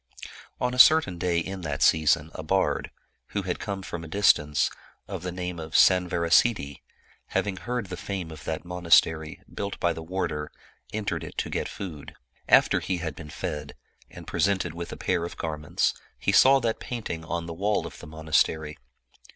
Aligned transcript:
"On 0.59 0.73
a 0.73 0.79
certain 0.79 1.19
day 1.19 1.37
in 1.37 1.61
that 1.61 1.83
season 1.83 2.31
a 2.33 2.41
bard, 2.41 2.89
who 3.37 3.43
had 3.43 3.59
come 3.59 3.83
from 3.83 4.03
a 4.03 4.07
distance, 4.07 4.71
of 5.07 5.21
the 5.21 5.31
name 5.31 5.59
of 5.59 5.75
Sanvarasiddhi, 5.75 6.81
having 7.27 7.57
heard 7.57 7.85
the 7.85 7.97
fame 7.97 8.31
of 8.31 8.43
that 8.45 8.65
monastery, 8.65 9.43
built 9.53 9.79
by 9.79 9.93
the 9.93 10.01
warder, 10.01 10.51
entered 10.91 11.23
it 11.23 11.37
to 11.37 11.51
get 11.51 11.69
food. 11.69 12.15
After 12.49 12.79
he 12.79 12.97
had 12.97 13.15
been 13.15 13.29
fed, 13.29 13.75
and 14.09 14.25
presented 14.25 14.73
with 14.73 14.91
a 14.91 14.97
pair 14.97 15.23
of 15.23 15.37
gar 15.37 15.55
ments, 15.59 15.93
he 16.17 16.31
saw 16.31 16.59
that 16.61 16.79
painting 16.79 17.23
on 17.23 17.45
the 17.45 17.53
wall 17.53 17.85
of 17.85 17.99
the 17.99 18.07
monastery. 18.07 18.79